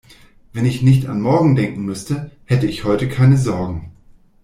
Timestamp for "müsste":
1.85-2.31